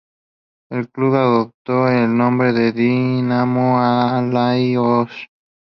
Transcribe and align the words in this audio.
El 0.71 0.89
club 0.89 1.13
adoptó 1.13 1.87
el 1.87 2.17
nombre 2.17 2.53
de 2.53 2.71
"Dinamo-Alay 2.71 4.75
Osh". 4.75 5.27